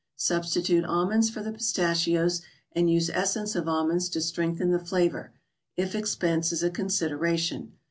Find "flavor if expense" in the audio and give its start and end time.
4.83-6.51